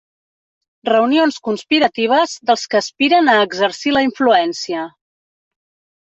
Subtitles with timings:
[0.87, 4.89] Reunions conspiratives dels que aspiren a exercir la influència.